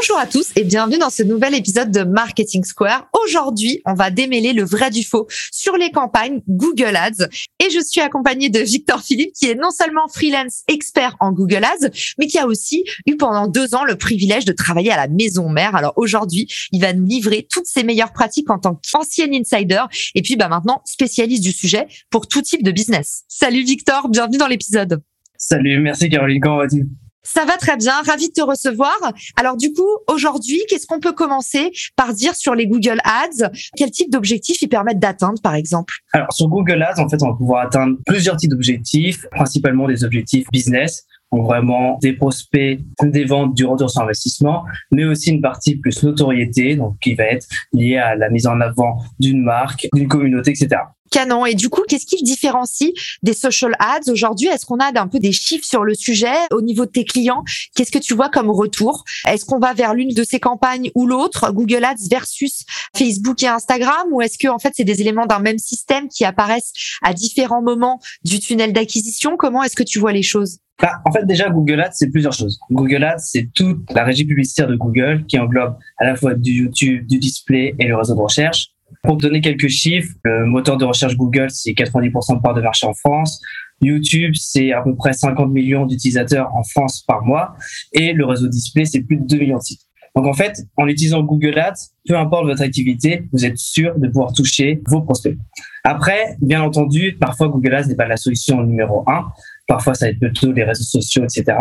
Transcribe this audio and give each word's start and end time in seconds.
Bonjour 0.00 0.18
à 0.18 0.26
tous 0.26 0.52
et 0.56 0.64
bienvenue 0.64 0.96
dans 0.96 1.10
ce 1.10 1.22
nouvel 1.22 1.54
épisode 1.54 1.90
de 1.90 2.04
Marketing 2.04 2.64
Square. 2.64 3.10
Aujourd'hui, 3.22 3.82
on 3.84 3.92
va 3.92 4.10
démêler 4.10 4.54
le 4.54 4.64
vrai 4.64 4.88
du 4.88 5.04
faux 5.04 5.26
sur 5.52 5.76
les 5.76 5.90
campagnes 5.90 6.40
Google 6.48 6.96
Ads. 6.96 7.28
Et 7.62 7.68
je 7.68 7.84
suis 7.84 8.00
accompagnée 8.00 8.48
de 8.48 8.60
Victor 8.60 9.02
Philippe, 9.02 9.34
qui 9.34 9.50
est 9.50 9.54
non 9.54 9.70
seulement 9.70 10.08
freelance 10.08 10.62
expert 10.68 11.16
en 11.20 11.32
Google 11.32 11.64
Ads, 11.64 11.90
mais 12.18 12.28
qui 12.28 12.38
a 12.38 12.46
aussi 12.46 12.82
eu 13.06 13.18
pendant 13.18 13.46
deux 13.46 13.74
ans 13.74 13.84
le 13.84 13.94
privilège 13.94 14.46
de 14.46 14.52
travailler 14.52 14.90
à 14.90 14.96
la 14.96 15.06
maison 15.06 15.50
mère. 15.50 15.76
Alors 15.76 15.92
aujourd'hui, 15.96 16.48
il 16.72 16.80
va 16.80 16.94
nous 16.94 17.04
livrer 17.04 17.46
toutes 17.50 17.66
ses 17.66 17.84
meilleures 17.84 18.14
pratiques 18.14 18.48
en 18.48 18.58
tant 18.58 18.80
qu'ancien 18.90 19.30
insider 19.30 19.84
et 20.14 20.22
puis 20.22 20.36
bah 20.36 20.48
maintenant 20.48 20.80
spécialiste 20.86 21.42
du 21.42 21.52
sujet 21.52 21.88
pour 22.08 22.26
tout 22.26 22.40
type 22.40 22.62
de 22.62 22.70
business. 22.70 23.24
Salut 23.28 23.64
Victor, 23.64 24.08
bienvenue 24.08 24.38
dans 24.38 24.48
l'épisode. 24.48 25.02
Salut, 25.36 25.78
merci 25.78 26.08
Caroline, 26.08 26.40
comment 26.40 26.56
vas-tu? 26.56 26.88
Ça 27.22 27.44
va 27.44 27.56
très 27.56 27.76
bien, 27.76 27.94
ravi 28.06 28.28
de 28.28 28.32
te 28.32 28.42
recevoir. 28.42 28.96
Alors 29.36 29.56
du 29.56 29.72
coup, 29.72 29.88
aujourd'hui, 30.08 30.60
qu'est-ce 30.68 30.86
qu'on 30.86 31.00
peut 31.00 31.12
commencer 31.12 31.70
par 31.96 32.14
dire 32.14 32.34
sur 32.34 32.54
les 32.54 32.66
Google 32.66 32.98
Ads? 33.04 33.50
Quel 33.76 33.90
type 33.90 34.10
d'objectifs 34.10 34.62
ils 34.62 34.68
permettent 34.68 34.98
d'atteindre, 34.98 35.40
par 35.42 35.54
exemple? 35.54 35.94
Alors 36.12 36.32
sur 36.32 36.48
Google 36.48 36.82
Ads, 36.82 37.00
en 37.00 37.08
fait, 37.08 37.22
on 37.22 37.30
va 37.30 37.36
pouvoir 37.36 37.66
atteindre 37.66 37.96
plusieurs 38.06 38.36
types 38.36 38.50
d'objectifs, 38.50 39.26
principalement 39.30 39.86
des 39.86 40.04
objectifs 40.04 40.46
business, 40.50 41.06
donc 41.32 41.44
vraiment 41.44 41.98
des 42.02 42.14
prospects, 42.14 42.80
des 43.02 43.24
ventes, 43.24 43.54
du 43.54 43.64
retour 43.64 43.90
sur 43.90 44.02
investissement, 44.02 44.64
mais 44.90 45.04
aussi 45.04 45.30
une 45.30 45.40
partie 45.40 45.76
plus 45.76 46.02
notoriété, 46.02 46.76
donc 46.76 46.98
qui 47.00 47.14
va 47.14 47.24
être 47.24 47.46
liée 47.72 47.98
à 47.98 48.16
la 48.16 48.30
mise 48.30 48.46
en 48.46 48.60
avant 48.60 49.02
d'une 49.18 49.42
marque, 49.42 49.88
d'une 49.92 50.08
communauté, 50.08 50.50
etc 50.50 50.80
canon. 51.10 51.46
Et 51.46 51.54
du 51.54 51.68
coup, 51.68 51.82
qu'est-ce 51.88 52.06
qui 52.06 52.16
le 52.20 52.24
différencie 52.24 52.92
des 53.22 53.32
social 53.32 53.74
ads 53.78 54.10
aujourd'hui? 54.10 54.48
Est-ce 54.48 54.66
qu'on 54.66 54.78
a 54.78 54.98
un 54.98 55.08
peu 55.08 55.18
des 55.18 55.32
chiffres 55.32 55.66
sur 55.66 55.84
le 55.84 55.94
sujet 55.94 56.34
au 56.52 56.62
niveau 56.62 56.86
de 56.86 56.90
tes 56.90 57.04
clients? 57.04 57.44
Qu'est-ce 57.74 57.92
que 57.92 57.98
tu 57.98 58.14
vois 58.14 58.28
comme 58.28 58.50
retour? 58.50 59.04
Est-ce 59.26 59.44
qu'on 59.44 59.58
va 59.58 59.74
vers 59.74 59.94
l'une 59.94 60.14
de 60.14 60.24
ces 60.24 60.40
campagnes 60.40 60.90
ou 60.94 61.06
l'autre, 61.06 61.52
Google 61.52 61.84
Ads 61.84 62.08
versus 62.10 62.64
Facebook 62.96 63.42
et 63.42 63.48
Instagram, 63.48 64.08
ou 64.12 64.22
est-ce 64.22 64.38
que 64.38 64.48
en 64.48 64.58
fait 64.58 64.72
c'est 64.74 64.84
des 64.84 65.00
éléments 65.00 65.26
d'un 65.26 65.38
même 65.38 65.58
système 65.58 66.08
qui 66.08 66.24
apparaissent 66.24 66.72
à 67.02 67.14
différents 67.14 67.62
moments 67.62 68.00
du 68.24 68.38
tunnel 68.38 68.72
d'acquisition? 68.72 69.36
Comment 69.36 69.62
est-ce 69.62 69.76
que 69.76 69.82
tu 69.82 69.98
vois 69.98 70.12
les 70.12 70.22
choses? 70.22 70.58
Bah, 70.80 70.92
en 71.04 71.12
fait, 71.12 71.26
déjà, 71.26 71.50
Google 71.50 71.80
Ads, 71.80 71.92
c'est 71.92 72.08
plusieurs 72.08 72.32
choses. 72.32 72.58
Google 72.70 73.04
Ads, 73.04 73.18
c'est 73.18 73.50
toute 73.54 73.90
la 73.92 74.02
régie 74.02 74.24
publicitaire 74.24 74.66
de 74.66 74.76
Google 74.76 75.26
qui 75.28 75.38
englobe 75.38 75.76
à 75.98 76.06
la 76.06 76.16
fois 76.16 76.34
du 76.34 76.52
YouTube, 76.52 77.06
du 77.06 77.18
display 77.18 77.74
et 77.78 77.86
le 77.86 77.96
réseau 77.96 78.14
de 78.14 78.20
recherche. 78.20 78.68
Pour 79.02 79.16
donner 79.16 79.40
quelques 79.40 79.68
chiffres, 79.68 80.12
le 80.24 80.46
moteur 80.46 80.76
de 80.76 80.84
recherche 80.84 81.16
Google, 81.16 81.48
c'est 81.50 81.72
90% 81.72 82.36
de 82.36 82.40
part 82.40 82.54
de 82.54 82.62
marché 82.62 82.86
en 82.86 82.94
France. 82.94 83.40
YouTube, 83.80 84.34
c'est 84.36 84.72
à 84.72 84.82
peu 84.82 84.94
près 84.94 85.12
50 85.12 85.50
millions 85.50 85.86
d'utilisateurs 85.86 86.54
en 86.54 86.62
France 86.62 87.02
par 87.02 87.24
mois. 87.24 87.54
Et 87.92 88.12
le 88.12 88.24
réseau 88.26 88.48
display, 88.48 88.84
c'est 88.84 89.00
plus 89.00 89.16
de 89.16 89.26
2 89.26 89.38
millions 89.38 89.58
de 89.58 89.62
sites. 89.62 89.82
Donc 90.16 90.26
en 90.26 90.32
fait, 90.32 90.66
en 90.76 90.88
utilisant 90.88 91.22
Google 91.22 91.58
Ads, 91.58 91.90
peu 92.06 92.16
importe 92.16 92.46
votre 92.46 92.62
activité, 92.62 93.28
vous 93.32 93.46
êtes 93.46 93.58
sûr 93.58 93.96
de 93.96 94.08
pouvoir 94.08 94.32
toucher 94.32 94.82
vos 94.86 95.02
prospects. 95.02 95.38
Après, 95.84 96.36
bien 96.40 96.62
entendu, 96.62 97.16
parfois 97.18 97.48
Google 97.48 97.74
Ads 97.74 97.86
n'est 97.86 97.94
pas 97.94 98.08
la 98.08 98.16
solution 98.16 98.62
numéro 98.62 99.04
un. 99.08 99.28
Parfois, 99.68 99.94
ça 99.94 100.06
va 100.06 100.10
être 100.10 100.18
plutôt 100.18 100.52
les 100.52 100.64
réseaux 100.64 100.82
sociaux, 100.82 101.22
etc. 101.22 101.56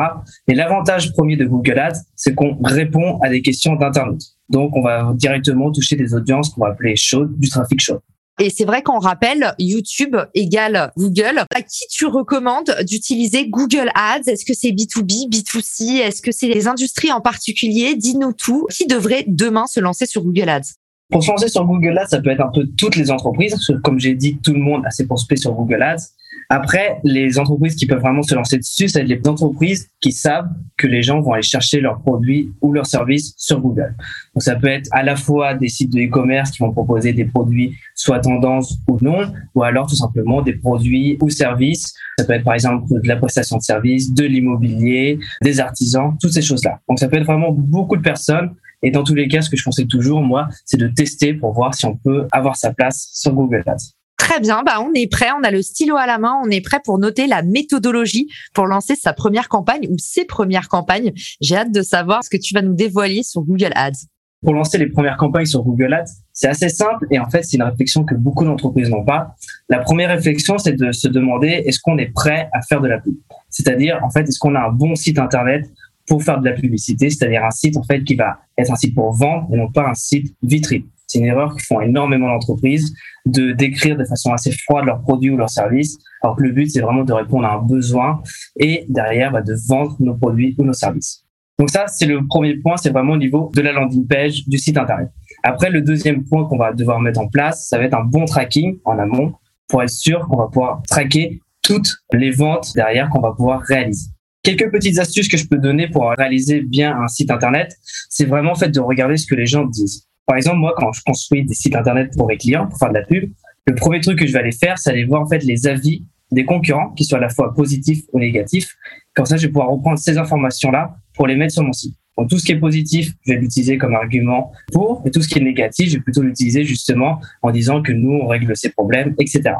Mais 0.47 0.56
l'avantage 0.56 1.13
premier 1.13 1.38
de 1.38 1.46
Google 1.46 1.78
Ads, 1.78 2.00
c'est 2.16 2.34
qu'on 2.34 2.57
répond 2.63 3.19
à 3.22 3.29
des 3.29 3.41
questions 3.41 3.75
d'Internet. 3.75 4.19
Donc, 4.49 4.75
on 4.75 4.81
va 4.81 5.13
directement 5.15 5.71
toucher 5.71 5.95
des 5.95 6.13
audiences 6.13 6.49
qu'on 6.49 6.61
va 6.61 6.71
appeler 6.71 6.95
chaudes, 6.95 7.37
du 7.37 7.49
trafic 7.49 7.79
chaud. 7.81 7.99
Et 8.41 8.49
c'est 8.49 8.63
vrai 8.63 8.81
qu'on 8.81 8.99
rappelle 8.99 9.53
YouTube 9.59 10.15
égale 10.33 10.93
Google. 10.97 11.43
À 11.53 11.61
qui 11.61 11.85
tu 11.91 12.05
recommandes 12.05 12.73
d'utiliser 12.87 13.49
Google 13.49 13.89
Ads? 13.95 14.27
Est-ce 14.27 14.45
que 14.45 14.53
c'est 14.53 14.69
B2B, 14.69 15.29
B2C 15.29 15.99
Est-ce 15.99 16.21
que 16.21 16.31
c'est 16.31 16.47
les 16.47 16.67
industries 16.67 17.11
en 17.11 17.19
particulier? 17.19 17.95
Dis-nous 17.95 18.31
tout. 18.31 18.65
Qui 18.71 18.87
devrait 18.87 19.25
demain 19.27 19.67
se 19.67 19.81
lancer 19.81 20.05
sur 20.05 20.23
Google 20.23 20.47
Ads? 20.47 20.73
Pour 21.11 21.21
se 21.21 21.31
lancer 21.31 21.49
sur 21.49 21.66
Google 21.66 21.97
Ads, 21.97 22.07
ça 22.07 22.21
peut 22.21 22.29
être 22.29 22.41
un 22.41 22.51
peu 22.53 22.66
toutes 22.77 22.95
les 22.95 23.11
entreprises. 23.11 23.57
Comme 23.83 23.99
j'ai 23.99 24.13
dit, 24.13 24.37
tout 24.41 24.53
le 24.53 24.59
monde 24.59 24.85
a 24.85 24.91
ses 24.91 25.05
prospects 25.05 25.39
sur 25.39 25.51
Google 25.51 25.81
Ads. 25.83 26.05
Après, 26.51 26.99
les 27.03 27.37
entreprises 27.37 27.75
qui 27.75 27.85
peuvent 27.85 27.99
vraiment 27.99 28.23
se 28.23 28.33
lancer 28.33 28.57
dessus, 28.57 28.87
c'est 28.87 29.03
les 29.03 29.21
entreprises 29.27 29.87
qui 30.01 30.11
savent 30.11 30.49
que 30.77 30.87
les 30.87 31.03
gens 31.03 31.21
vont 31.21 31.33
aller 31.33 31.43
chercher 31.43 31.79
leurs 31.79 31.99
produits 31.99 32.51
ou 32.61 32.73
leurs 32.73 32.87
services 32.87 33.35
sur 33.37 33.61
Google. 33.61 33.95
Donc 34.33 34.41
ça 34.41 34.55
peut 34.55 34.67
être 34.67 34.89
à 34.91 35.03
la 35.03 35.15
fois 35.15 35.53
des 35.53 35.67
sites 35.67 35.93
de 35.93 35.99
e-commerce 35.99 36.49
qui 36.49 36.63
vont 36.63 36.71
proposer 36.71 37.13
des 37.13 37.25
produits 37.25 37.75
soit 37.93 38.19
tendance 38.19 38.79
ou 38.87 38.97
non, 38.99 39.31
ou 39.53 39.61
alors 39.61 39.85
tout 39.85 39.95
simplement 39.95 40.41
des 40.41 40.53
produits 40.53 41.19
ou 41.21 41.29
services. 41.29 41.93
Ça 42.17 42.25
peut 42.25 42.33
être 42.33 42.45
par 42.45 42.55
exemple 42.55 42.87
de 42.89 43.07
la 43.07 43.17
prestation 43.17 43.57
de 43.57 43.61
services, 43.61 44.11
de 44.11 44.25
l'immobilier, 44.25 45.19
des 45.43 45.59
artisans, 45.59 46.16
toutes 46.19 46.33
ces 46.33 46.41
choses-là. 46.41 46.79
Donc 46.89 46.97
ça 46.97 47.07
peut 47.07 47.17
être 47.17 47.27
vraiment 47.27 47.51
beaucoup 47.51 47.95
de 47.95 48.01
personnes. 48.01 48.55
Et 48.81 48.89
dans 48.89 49.03
tous 49.03 49.13
les 49.13 49.27
cas, 49.27 49.41
ce 49.41 49.51
que 49.51 49.57
je 49.57 49.63
conseille 49.63 49.87
toujours, 49.87 50.23
moi, 50.23 50.47
c'est 50.66 50.77
de 50.77 50.87
tester 50.87 51.35
pour 51.35 51.53
voir 51.53 51.75
si 51.75 51.85
on 51.85 51.95
peut 51.95 52.25
avoir 52.31 52.55
sa 52.55 52.73
place 52.73 53.09
sur 53.13 53.33
Google 53.33 53.61
Ads. 53.67 53.98
Très 54.19 54.40
bien, 54.41 54.62
bah 54.63 54.80
on 54.81 54.94
est 54.94 55.09
prêt, 55.09 55.30
on 55.40 55.44
a 55.44 55.50
le 55.50 55.63
stylo 55.63 55.96
à 55.96 56.06
la 56.06 56.19
main, 56.19 56.35
on 56.46 56.52
est 56.52 56.62
prêt 56.62 56.80
pour 56.84 57.00
noter 57.00 57.25
la 57.25 57.41
méthodologie 57.41 58.28
pour 58.53 58.68
lancer 58.68 58.96
sa 58.96 59.13
première 59.13 59.50
campagne 59.50 59.88
ou 59.90 59.96
ses 59.97 60.25
premières 60.25 60.68
campagnes. 60.68 61.13
J'ai 61.41 61.56
hâte 61.56 61.72
de 61.72 61.81
savoir 61.81 62.24
ce 62.24 62.29
que 62.29 62.38
tu 62.38 62.53
vas 62.53 62.62
nous 62.62 62.75
dévoiler 62.75 63.24
sur 63.24 63.41
Google 63.41 63.72
Ads. 63.75 64.06
Pour 64.44 64.53
lancer 64.53 64.78
les 64.78 64.88
premières 64.88 65.18
campagnes 65.18 65.46
sur 65.46 65.63
Google 65.63 65.94
Ads, 65.94 66.12
c'est 66.34 66.47
assez 66.47 66.69
simple 66.69 67.08
et 67.09 67.18
en 67.18 67.29
fait, 67.29 67.44
c'est 67.44 67.58
une 67.58 67.63
réflexion 67.63 68.03
que 68.03 68.13
beaucoup 68.13 68.46
d'entreprises 68.46 68.90
n'ont 68.90 69.03
pas. 69.03 69.35
La 69.68 69.79
première 69.79 70.09
réflexion, 70.09 70.58
c'est 70.58 70.74
de 70.74 70.91
se 70.91 71.08
demander 71.08 71.63
est-ce 71.66 71.79
qu'on 71.79 71.97
est 71.97 72.13
prêt 72.13 72.50
à 72.53 72.62
faire 72.62 72.81
de 72.81 72.88
la 72.88 73.00
pub? 73.00 73.16
C'est-à-dire, 73.50 74.00
en 74.03 74.09
fait, 74.09 74.28
est-ce 74.28 74.38
qu'on 74.38 74.53
a 74.53 74.59
un 74.59 74.72
bon 74.72 74.96
site 74.96 75.18
internet 75.18 75.66
pour 76.09 76.24
faire 76.24 76.40
de 76.41 76.50
la 76.50 76.53
publicité, 76.53 77.09
c'est-à-dire 77.09 77.46
un 77.46 77.52
site 77.52 77.78
en 77.78 77.84
fait 77.84 78.03
qui 78.03 78.16
va 78.16 78.40
être 78.58 78.72
un 78.72 78.75
site 78.75 78.96
pour 78.96 79.13
vendre 79.13 79.47
et 79.53 79.58
non 79.58 79.72
pas 79.72 79.88
un 79.88 79.94
site 79.94 80.35
vitrine. 80.41 80.84
C'est 81.09 81.18
une 81.18 81.25
erreur 81.25 81.56
que 81.56 81.64
font 81.64 81.81
énormément 81.81 82.28
d'entreprises 82.28 82.94
de 83.25 83.52
décrire 83.52 83.97
de 83.97 84.06
façon 84.06 84.31
assez 84.31 84.52
froide 84.52 84.86
leurs 84.86 85.02
produits 85.02 85.31
ou 85.31 85.38
leurs 85.38 85.50
services, 85.50 85.97
alors 86.22 86.36
que 86.36 86.44
le 86.44 86.52
but, 86.52 86.70
c'est 86.70 86.81
vraiment 86.81 87.03
de 87.03 87.14
répondre 87.14 87.46
à 87.46 87.56
un 87.56 87.62
besoin 87.62 88.22
et 88.58 88.86
derrière, 88.90 89.31
bah, 89.31 89.42
de 89.42 89.56
vendre 89.68 89.96
nos 90.00 90.16
produits 90.16 90.56
ou 90.59 90.64
nos 90.64 90.74
services. 90.74 91.25
Donc 91.58 91.72
ça, 91.72 91.88
c'est 91.88 92.06
le 92.06 92.25
premier 92.28 92.56
point, 92.58 92.78
c'est 92.78 92.92
vraiment 92.92 93.14
au 93.14 93.18
niveau 93.18 93.52
de 93.56 93.62
la 93.62 93.74
landing 93.74 94.08
page 94.08 94.47
du 94.47 94.58
site 94.58 94.78
Internet. 94.78 95.09
Après, 95.44 95.70
le 95.70 95.81
deuxième 95.81 96.24
point 96.24 96.46
qu'on 96.46 96.58
va 96.58 96.74
devoir 96.74 97.00
mettre 97.00 97.20
en 97.20 97.28
place, 97.28 97.68
ça 97.68 97.78
va 97.78 97.86
être 97.86 97.96
un 97.96 98.03
bon 98.03 98.26
tracking 98.26 98.78
en 98.86 98.97
amont 99.00 99.34
pour 99.68 99.81
être 99.81 99.90
sûr 99.90 100.28
qu'on 100.28 100.38
va 100.38 100.47
pouvoir 100.47 100.81
traquer 100.88 101.41
toutes 101.62 101.97
les 102.14 102.31
ventes 102.31 102.72
derrière 102.76 103.09
qu'on 103.09 103.20
va 103.20 103.34
pouvoir 103.34 103.62
réaliser. 103.62 104.09
Quelques 104.41 104.72
petites 104.72 105.00
astuces 105.00 105.28
que 105.28 105.38
je 105.38 105.47
peux 105.47 105.58
donner 105.58 105.90
pour 105.90 106.09
réaliser 106.09 106.62
bien 106.62 106.97
un 106.97 107.08
site 107.08 107.30
Internet, 107.30 107.76
c'est 108.09 108.26
vraiment 108.26 108.52
en 108.52 108.56
fait 108.56 108.70
de 108.70 108.80
regarder 108.80 109.18
ce 109.18 109.28
que 109.28 109.36
les 109.36 109.46
gens 109.46 109.66
disent. 109.66 110.09
Par 110.29 110.38
exemple, 110.38 110.57
moi, 110.57 110.75
quand 110.78 110.94
je 110.94 111.01
construis 111.01 111.43
des 111.43 111.55
sites 111.55 111.76
internet 111.76 112.11
pour 112.16 112.28
mes 112.28 112.37
clients, 112.37 112.67
pour 112.67 112.78
faire 112.78 112.90
de 112.90 112.93
la 112.93 113.02
pub, 113.02 113.31
le 113.66 113.73
premier 113.73 113.99
truc 113.99 114.20
que 114.20 114.28
je 114.28 114.31
vais 114.31 114.37
aller 114.37 114.52
faire, 114.52 114.78
c'est 114.78 114.91
aller 114.91 115.03
voir 115.03 115.23
en 115.23 115.28
fait 115.28 115.43
les 115.43 115.66
avis 115.66 116.05
des 116.31 116.46
concurrents, 116.46 116.91
qui 116.91 117.03
soient 117.03 117.17
à 117.17 117.22
la 117.22 117.29
fois 117.29 117.52
positifs 117.55 118.03
ou 118.14 118.20
négatifs. 118.20 118.76
Comme 119.16 119.26
ça, 119.26 119.37
je 119.37 119.47
vais 119.47 119.52
pouvoir 119.52 119.70
reprendre 119.70 119.97
ces 119.97 120.20
informations-là 120.20 120.96
pour 121.16 121.26
les 121.26 121.35
mettre 121.35 121.53
sur 121.53 121.64
mon 121.64 121.73
site. 121.73 121.96
Donc, 122.16 122.29
tout 122.29 122.37
ce 122.37 122.46
qui 122.46 122.52
est 122.52 122.59
positif, 122.59 123.11
je 123.26 123.34
vais 123.34 123.40
l'utiliser 123.40 123.79
comme 123.79 123.96
argument 123.96 124.52
pour, 124.72 125.02
et 125.03 125.09
tout 125.09 125.23
ce 125.23 125.28
qui 125.28 125.40
est 125.40 125.43
négatif, 125.43 125.90
je 125.90 125.96
vais 125.96 126.03
plutôt 126.03 126.22
l'utiliser 126.22 126.64
justement 126.64 127.20
en 127.41 127.49
disant 127.49 127.81
que 127.81 127.91
nous, 127.91 128.11
on 128.11 128.28
règle 128.28 128.55
ces 128.55 128.70
problèmes, 128.70 129.16
etc. 129.17 129.55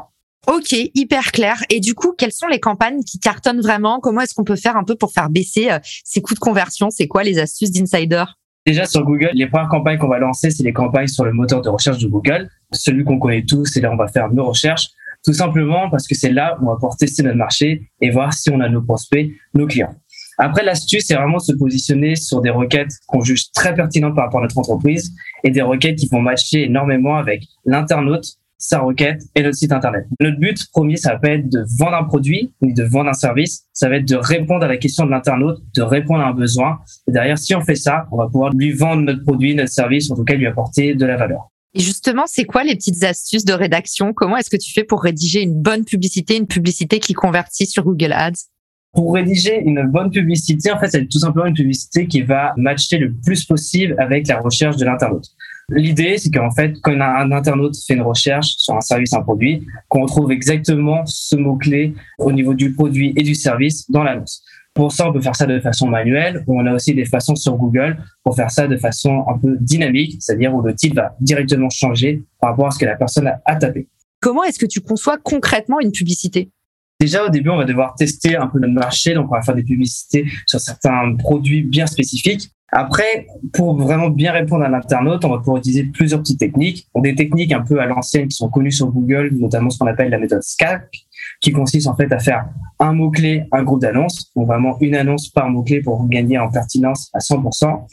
Ok, 0.46 0.76
hyper 0.94 1.32
clair. 1.32 1.64
Et 1.72 1.80
du 1.80 1.96
coup, 1.96 2.14
quelles 2.16 2.32
sont 2.32 2.48
les 2.48 2.60
campagnes 2.60 3.02
qui 3.02 3.18
cartonnent 3.18 3.62
vraiment? 3.62 4.00
Comment 4.00 4.22
est-ce 4.22 4.36
qu'on 4.36 4.44
peut 4.44 4.56
faire 4.56 4.78
un 4.78 4.84
peu 4.84 4.94
pour 4.94 5.14
faire 5.14 5.32
baisser 5.32 5.72
euh, 5.72 5.80
ces 5.84 6.22
coûts 6.22 6.36
de 6.36 6.40
conversion? 6.40 6.92
C'est 6.92 7.08
quoi 7.08 7.24
les 7.24 7.40
astuces 7.40 7.72
d'insider? 7.72 8.24
Déjà 8.66 8.86
sur 8.86 9.04
Google, 9.04 9.32
les 9.34 9.48
premières 9.48 9.70
campagnes 9.70 9.98
qu'on 9.98 10.08
va 10.08 10.20
lancer, 10.20 10.52
c'est 10.52 10.64
les 10.64 10.74
campagnes 10.74 11.08
sur 11.08 11.26
le 11.26 11.32
moteur 11.32 11.62
de 11.62 11.70
recherche 11.70 11.98
de 11.98 12.08
Google. 12.08 12.50
Celui 12.72 13.04
qu'on 13.04 13.18
connaît 13.18 13.44
tous, 13.44 13.66
c'est 13.66 13.82
là 13.82 13.92
on 13.92 13.96
va 13.96 14.08
faire 14.08 14.32
nos 14.32 14.46
recherches. 14.46 14.90
Tout 15.26 15.34
simplement 15.34 15.90
parce 15.90 16.08
que 16.08 16.16
c'est 16.16 16.32
là 16.32 16.58
où 16.60 16.66
on 16.66 16.70
va 16.70 16.76
pouvoir 16.76 16.96
tester 16.96 17.24
notre 17.24 17.38
marché 17.38 17.90
et 18.02 18.10
voir 18.10 18.34
si 18.34 18.50
on 18.50 18.60
a 18.60 18.70
nos 18.70 18.82
prospects, 18.82 19.30
nos 19.54 19.68
clients. 19.68 19.94
Après, 20.38 20.64
l'astuce, 20.64 21.04
c'est 21.06 21.16
vraiment 21.16 21.40
se 21.40 21.52
positionner 21.52 22.16
sur 22.16 22.40
des 22.40 22.50
requêtes 22.50 22.92
qu'on 23.08 23.20
juge 23.20 23.52
très 23.52 23.76
pertinentes 23.76 24.16
par 24.16 24.26
rapport 24.26 24.40
à 24.40 24.44
notre 24.44 24.58
entreprise 24.58 25.14
et 25.44 25.52
des 25.52 25.62
requêtes 25.62 25.98
qui 25.98 26.08
vont 26.08 26.22
matcher 26.22 26.64
énormément 26.64 27.18
avec 27.18 27.44
l'internaute, 27.66 28.26
sa 28.60 28.80
requête 28.80 29.24
et 29.36 29.42
notre 29.42 29.56
site 29.56 29.72
internet. 29.72 30.06
Notre 30.20 30.38
but 30.38 30.68
premier, 30.72 30.98
ça 30.98 31.14
va 31.14 31.20
pas 31.20 31.30
être 31.30 31.50
de 31.50 31.64
vendre 31.80 31.96
un 31.96 32.04
produit 32.04 32.54
ni 32.62 32.74
de 32.74 32.84
vendre 32.84 33.10
un 33.10 33.14
service, 33.14 33.66
ça 33.74 33.90
va 33.90 33.96
être 33.96 34.08
de 34.08 34.18
répondre 34.18 34.64
à 34.64 34.68
la 34.68 34.78
question 34.78 35.06
de 35.06 35.12
l'internaute, 35.12 35.60
de 35.76 35.82
répondre 35.82 36.20
à 36.20 36.28
un 36.28 36.34
besoin. 36.34 36.80
Et 37.08 37.12
derrière, 37.12 37.38
si 37.40 37.56
on 37.56 37.62
fait 37.62 37.76
ça, 37.76 38.06
on 38.12 38.18
va 38.18 38.28
pouvoir 38.28 38.52
lui 38.54 38.74
vendre 38.74 39.02
notre 39.02 39.24
produit, 39.24 39.56
notre 39.56 39.72
service, 39.72 40.12
en 40.12 40.16
tout 40.16 40.26
cas 40.26 40.36
lui 40.36 40.46
apporter 40.46 40.94
de 40.94 41.06
la 41.06 41.16
valeur. 41.16 41.50
Et 41.74 41.80
justement, 41.80 42.24
c'est 42.26 42.46
quoi 42.46 42.64
les 42.64 42.76
petites 42.76 43.04
astuces 43.04 43.46
de 43.46 43.54
rédaction? 43.54 44.12
Comment 44.14 44.38
est-ce 44.38 44.50
que 44.50 44.58
tu 44.58 44.74
fais 44.74 44.84
pour 44.84 45.04
rédiger 45.04 45.42
une 45.42 45.62
bonne 45.62 45.86
publicité, 45.86 46.36
une 46.36 46.48
publicité 46.48 47.00
qui 47.00 47.14
convertit 47.14 47.68
sur 47.68 47.84
Google 47.84 48.12
Ads? 48.12 48.48
Pour 48.92 49.14
rédiger 49.14 49.60
une 49.60 49.84
bonne 49.84 50.10
publicité, 50.10 50.72
en 50.72 50.80
fait, 50.80 50.88
c'est 50.88 51.08
tout 51.08 51.20
simplement 51.20 51.46
une 51.46 51.54
publicité 51.54 52.08
qui 52.08 52.24
va 52.24 52.54
matcher 52.58 52.98
le 52.98 53.14
plus 53.14 53.46
possible 53.46 53.96
avec 54.00 54.28
la 54.28 54.42
recherche 54.42 54.78
de 54.78 54.86
l'internaute. 54.86 55.30
L'idée, 55.72 56.18
c'est 56.18 56.32
qu'en 56.32 56.52
fait, 56.52 56.76
quand 56.82 57.00
un 57.00 57.32
internaute 57.32 57.76
fait 57.86 57.94
une 57.94 58.02
recherche 58.02 58.56
sur 58.58 58.76
un 58.76 58.82
service, 58.82 59.14
un 59.14 59.22
produit, 59.22 59.66
qu'on 59.88 60.02
retrouve 60.04 60.32
exactement 60.32 61.04
ce 61.06 61.36
mot-clé 61.36 61.94
au 62.18 62.32
niveau 62.32 62.54
du 62.54 62.74
produit 62.74 63.14
et 63.16 63.24
du 63.24 63.36
service 63.36 63.90
dans 63.90 64.04
l'annonce. 64.04 64.44
Pour 64.74 64.92
ça, 64.92 65.10
on 65.10 65.14
peut 65.14 65.22
faire 65.22 65.36
ça 65.36 65.46
de 65.46 65.60
façon 65.60 65.88
manuelle, 65.88 66.44
ou 66.48 66.60
on 66.60 66.66
a 66.66 66.74
aussi 66.74 66.94
des 66.94 67.06
façons 67.06 67.36
sur 67.36 67.56
Google 67.56 67.98
pour 68.24 68.36
faire 68.36 68.52
ça 68.52 68.68
de 68.68 68.78
façon 68.78 69.26
un 69.28 69.38
peu 69.38 69.58
dynamique, 69.60 70.18
c'est-à-dire 70.20 70.54
où 70.54 70.62
le 70.62 70.74
titre 70.74 70.96
va 70.96 71.16
directement 71.20 71.70
changer 71.70 72.24
par 72.40 72.52
rapport 72.52 72.68
à 72.68 72.72
ce 72.72 72.80
que 72.80 72.86
la 72.86 72.96
personne 72.96 73.30
a 73.46 73.56
tapé. 73.56 73.88
Comment 74.22 74.44
est-ce 74.44 74.60
que 74.60 74.66
tu 74.66 74.82
conçois 74.82 75.18
concrètement 75.18 75.80
une 75.80 75.92
publicité? 75.92 76.52
Déjà, 77.00 77.26
au 77.26 77.30
début, 77.30 77.50
on 77.50 77.58
va 77.58 77.64
devoir 77.64 77.96
tester 77.96 78.36
un 78.36 78.48
peu 78.48 78.60
le 78.60 78.68
marché, 78.68 79.14
donc 79.14 79.32
on 79.32 79.36
va 79.36 79.42
faire 79.42 79.56
des 79.56 79.64
publicités 79.64 80.26
sur 80.46 80.60
certains 80.60 81.16
produits 81.16 81.64
bien 81.64 81.88
spécifiques. 81.88 82.52
Après, 82.72 83.26
pour 83.54 83.76
vraiment 83.78 84.10
bien 84.10 84.32
répondre 84.32 84.64
à 84.64 84.70
l'internaute, 84.70 85.24
on 85.26 85.30
va 85.30 85.38
pouvoir 85.38 85.58
utiliser 85.58 85.86
plusieurs 85.86 86.20
petites 86.20 86.40
techniques. 86.40 86.88
des 86.98 87.16
techniques 87.16 87.52
un 87.54 87.62
peu 87.62 87.80
à 87.80 87.86
l'ancienne 87.86 88.28
qui 88.28 88.36
sont 88.36 88.50
connues 88.50 88.72
sur 88.72 88.88
Google, 88.92 89.30
notamment 89.32 89.70
ce 89.70 89.80
qu'on 89.80 89.88
appelle 89.88 90.10
la 90.10 90.20
méthode 90.20 90.44
SCAC, 90.44 90.90
qui 91.42 91.52
consiste 91.52 91.88
en 91.88 91.96
fait 91.96 92.12
à 92.12 92.20
faire 92.20 92.50
un 92.80 92.94
mot-clé, 92.94 93.46
un 93.54 93.64
groupe 93.64 93.82
d'annonces, 93.82 94.32
donc 94.36 94.48
vraiment 94.48 94.78
une 94.82 94.96
annonce 94.96 95.30
par 95.30 95.50
mot-clé 95.50 95.82
pour 95.82 96.06
gagner 96.08 96.38
en 96.38 96.52
pertinence 96.52 97.10
à 97.14 97.20
100%. 97.20 97.86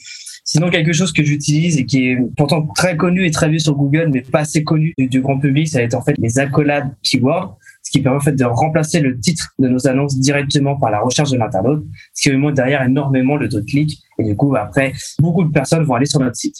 Sinon, 0.44 0.68
quelque 0.68 0.92
chose 0.92 1.12
que 1.12 1.24
j'utilise 1.24 1.78
et 1.78 1.86
qui 1.86 2.10
est 2.10 2.18
pourtant 2.36 2.66
très 2.74 2.96
connu 2.96 3.24
et 3.24 3.30
très 3.30 3.48
vu 3.48 3.58
sur 3.58 3.74
Google, 3.74 4.10
mais 4.12 4.22
pas 4.22 4.40
assez 4.40 4.62
connu 4.62 4.94
du, 4.98 5.06
du 5.06 5.20
grand 5.20 5.38
public, 5.38 5.68
ça 5.68 5.78
va 5.78 5.84
être 5.84 5.94
en 5.94 6.02
fait 6.02 6.16
les 6.18 6.38
accolades 6.38 6.92
keywords 7.02 7.56
ce 7.86 7.92
qui 7.92 8.02
permet 8.02 8.16
en 8.16 8.20
fait 8.20 8.32
de 8.32 8.44
remplacer 8.44 8.98
le 8.98 9.16
titre 9.20 9.54
de 9.60 9.68
nos 9.68 9.86
annonces 9.86 10.18
directement 10.18 10.76
par 10.76 10.90
la 10.90 10.98
recherche 10.98 11.30
de 11.30 11.38
l'internaute, 11.38 11.84
ce 12.14 12.22
qui 12.22 12.34
augmente 12.34 12.54
derrière 12.54 12.82
énormément 12.82 13.36
le 13.36 13.48
taux 13.48 13.60
de 13.60 13.64
clic. 13.64 14.02
Et 14.18 14.24
du 14.24 14.34
coup, 14.34 14.56
après, 14.56 14.92
beaucoup 15.20 15.44
de 15.44 15.52
personnes 15.52 15.84
vont 15.84 15.94
aller 15.94 16.06
sur 16.06 16.18
notre 16.18 16.34
site. 16.34 16.56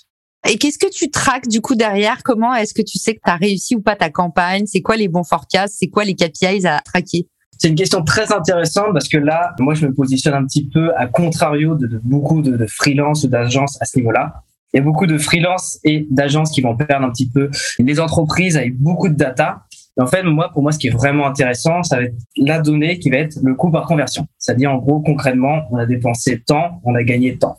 Et 0.48 0.56
qu'est-ce 0.56 0.78
que 0.78 0.88
tu 0.88 1.10
traques 1.10 1.48
du 1.48 1.60
coup 1.60 1.74
derrière? 1.74 2.22
Comment 2.22 2.54
est-ce 2.54 2.74
que 2.74 2.82
tu 2.82 2.98
sais 2.98 3.14
que 3.14 3.20
tu 3.24 3.30
as 3.30 3.34
réussi 3.34 3.74
ou 3.74 3.80
pas 3.80 3.96
ta 3.96 4.08
campagne? 4.08 4.66
C'est 4.66 4.82
quoi 4.82 4.96
les 4.96 5.08
bons 5.08 5.24
forecasts? 5.24 5.74
C'est 5.80 5.88
quoi 5.88 6.04
les 6.04 6.14
KPIs 6.14 6.64
à 6.64 6.80
traquer? 6.80 7.26
C'est 7.58 7.68
une 7.68 7.74
question 7.74 8.04
très 8.04 8.32
intéressante 8.32 8.92
parce 8.92 9.08
que 9.08 9.16
là, 9.16 9.52
moi, 9.58 9.74
je 9.74 9.84
me 9.84 9.92
positionne 9.92 10.34
un 10.34 10.46
petit 10.46 10.68
peu 10.68 10.94
à 10.94 11.08
contrario 11.08 11.74
de, 11.74 12.00
beaucoup 12.04 12.40
de, 12.40 12.56
de 12.56 12.66
freelance 12.66 13.24
ou 13.24 13.28
d'agences 13.28 13.82
à 13.82 13.84
ce 13.84 13.98
niveau-là. 13.98 14.44
Il 14.72 14.76
y 14.76 14.80
a 14.80 14.82
beaucoup 14.84 15.06
de 15.06 15.18
freelance 15.18 15.80
et 15.82 16.06
d'agences 16.10 16.52
qui 16.52 16.60
vont 16.60 16.76
perdre 16.76 17.04
un 17.04 17.10
petit 17.10 17.28
peu 17.28 17.50
les 17.80 17.98
entreprises 17.98 18.56
avec 18.56 18.78
beaucoup 18.78 19.08
de 19.08 19.14
data 19.14 19.65
en 19.98 20.06
fait, 20.06 20.22
moi, 20.22 20.50
pour 20.52 20.62
moi, 20.62 20.72
ce 20.72 20.78
qui 20.78 20.88
est 20.88 20.92
vraiment 20.92 21.26
intéressant, 21.26 21.82
ça 21.82 21.96
va 21.96 22.02
être 22.04 22.14
la 22.36 22.60
donnée 22.60 22.98
qui 22.98 23.10
va 23.10 23.18
être 23.18 23.38
le 23.42 23.54
coût 23.54 23.70
par 23.70 23.86
conversion. 23.86 24.26
C'est-à-dire, 24.38 24.70
en 24.72 24.76
gros, 24.76 25.00
concrètement, 25.00 25.62
on 25.70 25.76
a 25.76 25.86
dépensé 25.86 26.42
tant, 26.46 26.80
on 26.84 26.94
a 26.94 27.02
gagné 27.02 27.38
tant. 27.38 27.56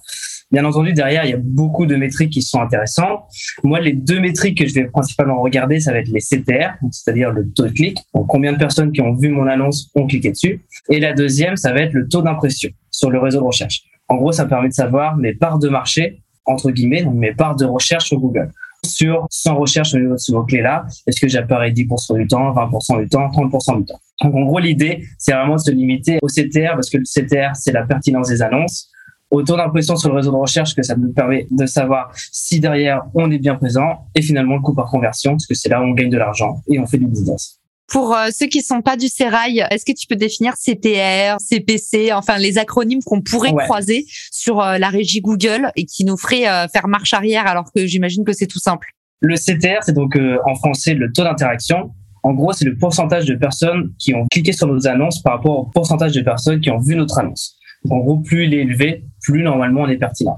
Bien 0.52 0.64
entendu, 0.64 0.94
derrière, 0.94 1.26
il 1.26 1.32
y 1.32 1.34
a 1.34 1.40
beaucoup 1.42 1.86
de 1.86 1.96
métriques 1.96 2.32
qui 2.32 2.42
sont 2.42 2.62
intéressantes. 2.62 3.24
Moi, 3.64 3.82
les 3.82 3.94
deux 3.94 4.20
métriques 4.20 4.60
que 4.60 4.68
je 4.68 4.74
vais 4.74 4.86
principalement 4.86 5.42
regarder, 5.42 5.80
ça 5.80 5.92
va 5.92 5.98
être 5.98 6.08
les 6.10 6.22
CTR, 6.22 6.76
c'est-à-dire 6.92 7.32
le 7.32 7.50
taux 7.52 7.66
de 7.66 7.72
clic. 7.72 7.98
Donc, 8.14 8.28
combien 8.28 8.54
de 8.54 8.58
personnes 8.58 8.92
qui 8.92 9.02
ont 9.02 9.14
vu 9.14 9.30
mon 9.30 9.48
annonce 9.48 9.92
ont 9.96 10.06
cliqué 10.06 10.32
dessus. 10.32 10.64
Et 10.90 11.00
la 11.00 11.14
deuxième, 11.14 11.58
ça 11.58 11.74
va 11.74 11.82
être 11.82 11.94
le 11.94 12.08
taux 12.08 12.22
d'impression 12.22 12.70
sur 12.92 13.10
le 13.10 13.20
réseau 13.20 13.40
de 13.40 13.46
recherche. 13.46 13.82
En 14.08 14.16
gros, 14.16 14.32
ça 14.32 14.46
permet 14.46 14.70
de 14.70 14.74
savoir 14.74 15.18
mes 15.18 15.34
parts 15.34 15.60
de 15.60 15.68
marché, 15.68 16.22
entre 16.46 16.72
guillemets, 16.72 17.04
donc 17.04 17.16
mes 17.16 17.34
parts 17.34 17.58
de 17.58 17.66
recherche 17.66 18.06
sur 18.06 18.20
Google 18.20 18.52
sur 18.88 19.28
100 19.30 19.56
recherches 19.56 19.94
au 19.94 20.00
niveau 20.00 20.14
de 20.14 20.20
ce 20.20 20.32
mot-clé-là, 20.32 20.86
est-ce 21.06 21.22
que 21.22 21.28
j'apparais 21.28 21.72
10% 21.72 22.18
du 22.18 22.28
temps, 22.28 22.54
20% 22.54 23.02
du 23.02 23.10
temps, 23.10 23.28
30% 23.28 23.80
du 23.80 23.86
temps? 23.86 24.00
Donc 24.24 24.36
en 24.36 24.46
gros, 24.46 24.60
l'idée, 24.60 25.04
c'est 25.20 25.34
vraiment 25.34 25.56
de 25.56 25.62
se 25.62 25.72
limiter 25.72 26.20
au 26.22 26.28
CTR 26.28 26.74
parce 26.74 26.90
que 26.90 26.98
le 26.98 27.04
CTR, 27.04 27.56
c'est 27.56 27.72
la 27.72 27.84
pertinence 27.84 28.30
des 28.30 28.42
annonces 28.42 28.90
au 29.30 29.44
taux 29.44 29.58
d'impression 29.58 29.96
sur 29.96 30.10
le 30.10 30.16
réseau 30.16 30.32
de 30.32 30.38
recherche 30.38 30.76
que 30.76 30.84
ça 30.84 30.96
nous 30.96 31.12
permet 31.12 31.48
de 31.52 31.66
savoir 31.66 32.12
si 32.32 32.60
derrière 32.60 33.04
on 33.14 33.30
est 33.30 33.40
bien 33.40 33.56
présent 33.56 34.08
et 34.16 34.22
finalement 34.22 34.56
le 34.56 34.62
coût 34.62 34.74
par 34.74 34.86
conversion 34.86 35.32
parce 35.32 35.46
que 35.46 35.54
c'est 35.54 35.70
là 35.70 35.82
où 35.82 35.86
on 35.86 35.94
gagne 35.94 36.10
de 36.10 36.18
l'argent 36.18 36.62
et 36.70 36.80
on 36.80 36.86
fait 36.86 36.98
du 36.98 37.08
business. 37.08 37.57
Pour 37.88 38.14
euh, 38.14 38.28
ceux 38.32 38.48
qui 38.48 38.62
sont 38.62 38.82
pas 38.82 38.98
du 38.98 39.08
sérail, 39.08 39.66
est-ce 39.72 39.86
que 39.86 39.94
tu 39.94 40.08
peux 40.08 40.18
définir 40.18 40.56
CTR, 40.56 41.40
CPC, 41.40 42.12
enfin 42.12 42.38
les 42.38 42.58
acronymes 42.58 43.02
qu'on 43.06 43.22
pourrait 43.22 43.54
croiser 43.54 44.06
sur 44.32 44.62
euh, 44.62 44.78
la 44.78 44.90
régie 44.90 45.22
Google 45.22 45.72
et 45.78 45.86
qui 45.86 46.04
nous 46.04 46.18
ferait 46.18 46.50
euh, 46.50 46.68
faire 46.68 46.90
marche 46.90 47.14
arrière 47.14 47.48
alors 47.48 47.72
que 47.74 47.86
j'imagine 47.88 48.26
que 48.26 48.34
c'est 48.34 48.48
tout 48.48 48.60
simple? 48.60 48.90
Le 49.22 49.36
CTR, 49.36 49.84
c'est 49.84 49.94
donc 49.94 50.16
en 50.46 50.56
français 50.56 50.94
le 50.94 51.12
taux 51.12 51.24
d'interaction. 51.24 51.92
En 52.24 52.34
gros, 52.34 52.52
c'est 52.52 52.66
le 52.66 52.78
pourcentage 52.78 53.26
de 53.26 53.36
personnes 53.36 53.94
qui 53.98 54.14
ont 54.14 54.28
cliqué 54.30 54.52
sur 54.52 54.68
nos 54.68 54.86
annonces 54.86 55.24
par 55.24 55.34
rapport 55.34 55.60
au 55.60 55.66
pourcentage 55.66 56.12
de 56.12 56.22
personnes 56.22 56.60
qui 56.60 56.70
ont 56.70 56.78
vu 56.78 56.96
notre 56.96 57.18
annonce. 57.18 57.58
en 57.90 57.98
gros, 57.98 58.18
plus 58.18 58.46
il 58.46 58.54
est 58.54 58.62
élevé, 58.62 59.06
plus 59.22 59.42
normalement 59.42 59.82
on 59.82 59.88
est 59.88 59.98
pertinent. 59.98 60.38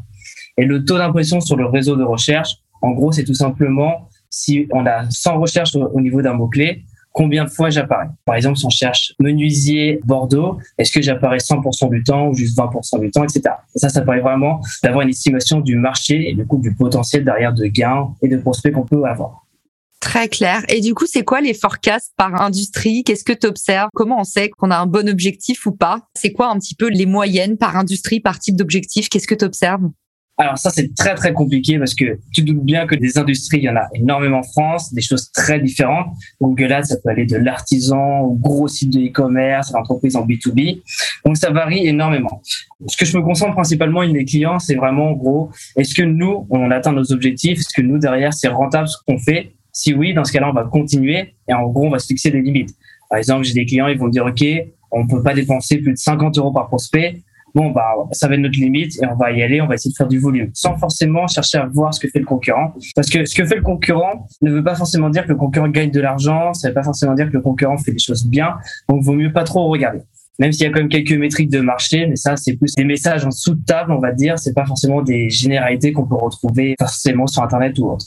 Et 0.58 0.66
le 0.66 0.86
taux 0.86 0.98
d'impression 0.98 1.42
sur 1.42 1.58
le 1.58 1.66
réseau 1.66 1.98
de 1.98 2.04
recherche, 2.04 2.54
en 2.82 2.92
gros, 2.92 3.12
c'est 3.12 3.26
tout 3.26 3.34
simplement 3.34 4.08
si 4.30 4.68
on 4.72 4.86
a 4.86 5.10
100 5.10 5.40
recherches 5.40 5.76
au 5.76 6.00
niveau 6.00 6.22
d'un 6.22 6.34
mot-clé, 6.34 6.86
combien 7.12 7.46
de 7.46 7.50
fois 7.50 7.70
j'apparais. 7.70 8.08
Par 8.26 8.36
exemple, 8.36 8.58
si 8.58 8.66
on 8.66 8.70
cherche 8.70 9.14
menuisier 9.20 10.00
Bordeaux, 10.06 10.58
est-ce 10.78 10.92
que 10.92 11.02
j'apparais 11.02 11.38
100% 11.38 11.90
du 11.90 12.04
temps 12.04 12.28
ou 12.28 12.34
juste 12.34 12.58
20% 12.58 13.00
du 13.00 13.12
temps, 13.12 13.24
etc. 13.24 13.42
Et 13.76 13.80
ça, 13.80 13.90
ça 13.90 14.02
permet 14.02 14.22
vraiment 14.22 14.62
d'avoir 14.84 15.02
une 15.02 15.10
estimation 15.10 15.60
du 15.60 15.76
marché 15.76 16.30
et 16.30 16.34
du 16.34 16.46
coup 16.46 16.58
du 16.58 16.74
potentiel 16.76 17.26
derrière 17.26 17.54
de 17.54 17.66
gains 17.66 18.14
et 18.22 18.28
de 18.28 18.38
prospects 18.38 18.74
qu'on 18.74 18.86
peut 18.86 19.04
avoir. 19.06 19.46
Très 20.00 20.30
clair. 20.30 20.64
Et 20.70 20.80
du 20.80 20.94
coup, 20.94 21.06
c'est 21.08 21.24
quoi 21.24 21.42
les 21.42 21.54
forecasts 21.54 22.14
par 22.16 22.42
industrie? 22.42 23.04
Qu'est-ce 23.04 23.26
que 23.26 23.34
tu 23.34 23.48
observes 23.48 23.90
Comment 23.94 24.22
on 24.22 24.24
sait 24.24 24.50
qu'on 24.50 24.72
a 24.72 24.78
un 24.78 24.86
bon 24.86 25.10
objectif 25.10 25.66
ou 25.66 25.74
pas? 25.74 26.08
C'est 26.16 26.32
quoi 26.32 26.50
un 26.50 26.58
petit 26.58 26.74
peu 26.74 26.90
les 26.90 27.06
moyennes 27.06 27.58
par 27.58 27.76
industrie, 27.76 28.22
par 28.22 28.40
type 28.40 28.56
d'objectif? 28.56 29.10
Qu'est-ce 29.10 29.28
que 29.28 29.36
tu 29.36 29.44
observes 29.44 29.84
alors 30.40 30.58
ça, 30.58 30.70
c'est 30.70 30.96
très 30.96 31.16
très 31.16 31.34
compliqué 31.34 31.78
parce 31.78 31.94
que 31.94 32.18
tu 32.32 32.44
doutes 32.44 32.64
bien 32.64 32.88
que 32.88 32.96
des 32.96 33.18
industries, 33.18 33.58
il 33.58 33.64
y 33.64 33.70
en 33.70 33.76
a 33.76 33.90
énormément 33.94 34.38
en 34.38 34.44
France, 34.44 34.94
des 34.94 35.02
choses 35.02 35.30
très 35.34 35.60
différentes. 35.60 36.08
Google 36.40 36.72
Ads, 36.72 36.84
ça 36.84 36.96
peut 37.04 37.10
aller 37.10 37.26
de 37.26 37.36
l'artisan 37.36 38.22
au 38.22 38.36
gros 38.36 38.70
site 38.70 38.94
de 38.94 39.02
e-commerce, 39.02 39.76
à 39.76 39.80
l'entreprise 39.80 40.16
en 40.16 40.26
B2B. 40.26 40.82
Donc 41.26 41.36
ça 41.36 41.52
varie 41.52 41.86
énormément. 41.86 42.42
Ce 42.88 42.96
que 42.96 43.06
je 43.06 43.18
me 43.18 43.22
concentre 43.22 43.54
principalement 43.54 44.00
avec 44.00 44.14
mes 44.14 44.24
clients, 44.24 44.60
c'est 44.60 44.76
vraiment 44.76 45.10
en 45.10 45.14
gros, 45.14 45.52
est-ce 45.76 45.94
que 45.94 46.04
nous, 46.04 46.48
on 46.50 46.72
atteint 46.72 46.94
nos 46.94 47.12
objectifs? 47.12 47.60
Est-ce 47.60 47.74
que 47.76 47.82
nous, 47.82 47.98
derrière, 47.98 48.34
c'est 48.34 48.48
rentable 48.48 48.88
ce 48.88 48.96
qu'on 49.06 49.20
fait? 49.20 49.52
Si 49.74 49.94
oui, 49.94 50.14
dans 50.14 50.24
ce 50.24 50.32
cas-là, 50.32 50.50
on 50.50 50.54
va 50.54 50.64
continuer 50.64 51.34
et 51.50 51.54
en 51.54 51.68
gros, 51.68 51.88
on 51.88 51.92
va 51.92 52.00
se 52.00 52.08
fixer 52.08 52.32
des 52.32 52.42
limites. 52.42 52.74
Par 53.10 53.20
exemple, 53.20 53.44
j'ai 53.44 53.54
des 53.54 53.66
clients, 53.66 53.88
ils 53.88 54.00
vont 54.00 54.08
dire, 54.08 54.26
OK, 54.26 54.42
on 54.92 55.06
peut 55.06 55.22
pas 55.22 55.34
dépenser 55.34 55.80
plus 55.80 55.92
de 55.92 55.98
50 55.98 56.38
euros 56.38 56.54
par 56.54 56.70
prospect 56.70 57.24
bon 57.56 57.72
bah 57.72 57.96
ça 58.12 58.28
va 58.28 58.36
être 58.36 58.42
notre 58.42 58.60
limite 58.60 59.02
et 59.02 59.06
on 59.06 59.16
va 59.16 59.32
y 59.32 59.42
aller, 59.42 59.62
on 59.62 59.68
va 59.68 59.76
essayer 59.76 59.92
de 59.92 59.96
faire 59.96 60.08
du 60.08 60.20
volume, 60.20 60.50
sans 60.54 60.78
forcément 60.78 61.28
chercher 61.28 61.58
à 61.58 61.66
voir 61.66 61.94
ce 61.94 62.00
que 62.00 62.08
fait 62.08 62.20
le 62.20 62.26
concurrent, 62.26 62.74
parce 62.96 63.10
que 63.10 63.26
ce 63.26 63.36
que 63.36 63.46
fait 63.46 63.56
le 63.56 63.62
concurrent 63.62 64.28
ne 64.42 64.52
veut 64.52 64.64
pas 64.64 64.76
forcément 64.76 65.10
dire 65.10 65.24
que 65.24 65.30
le 65.30 65.36
concurrent 65.36 65.70
gagne 65.70 65.92
de 65.92 66.02
l'argent, 66.02 66.54
ça 66.54 66.70
veut 66.70 66.74
pas 66.74 66.84
forcément 66.84 67.14
dire 67.14 67.28
que 67.28 67.34
le 67.34 67.42
concurrent 67.42 67.78
fait 67.78 67.92
des 67.92 68.00
choses 68.00 68.26
bien, 68.26 68.56
donc 68.88 69.04
vaut 69.04 69.14
mieux 69.14 69.32
pas 69.32 69.44
trop 69.44 69.68
regarder. 69.68 70.02
Même 70.40 70.54
s'il 70.54 70.64
y 70.64 70.68
a 70.68 70.72
quand 70.72 70.80
même 70.80 70.90
quelques 70.90 71.12
métriques 71.12 71.50
de 71.50 71.60
marché, 71.60 72.08
mais 72.08 72.16
ça 72.16 72.38
c'est 72.38 72.54
plus 72.54 72.74
des 72.76 72.86
messages 72.86 73.26
en 73.26 73.32
sous 73.32 73.56
table, 73.56 73.92
on 73.92 74.00
va 74.00 74.14
dire, 74.14 74.40
c'est 74.40 74.54
pas 74.54 74.66
forcément 74.66 75.02
des 75.02 75.30
généralités 75.30 75.92
qu'on 75.92 76.08
peut 76.08 76.16
retrouver 76.16 76.76
forcément 76.80 77.28
sur 77.28 77.44
internet 77.44 77.78
ou 77.80 77.92
autre. 77.92 78.06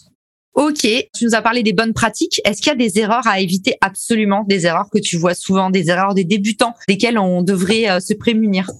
Ok, 0.54 0.86
tu 1.14 1.24
nous 1.24 1.34
as 1.34 1.40
parlé 1.40 1.62
des 1.62 1.72
bonnes 1.72 1.94
pratiques. 1.94 2.40
Est-ce 2.44 2.60
qu'il 2.60 2.68
y 2.68 2.74
a 2.74 2.76
des 2.76 2.98
erreurs 2.98 3.26
à 3.26 3.40
éviter? 3.40 3.76
Absolument, 3.80 4.44
des 4.46 4.66
erreurs 4.66 4.90
que 4.90 4.98
tu 4.98 5.16
vois 5.16 5.34
souvent, 5.34 5.70
des 5.70 5.88
erreurs 5.88 6.14
des 6.14 6.24
débutants, 6.24 6.74
desquelles 6.88 7.18
on 7.18 7.42
devrait 7.42 7.90
euh, 7.90 8.00
se 8.00 8.12
prémunir 8.12 8.70